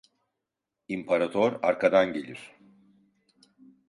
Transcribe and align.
İmparator 0.87 1.59
arkadan 1.63 2.13
gelir. 2.13 2.55